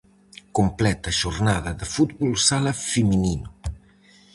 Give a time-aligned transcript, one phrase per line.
[0.57, 3.49] Completa xornada de fútbol sala feminino.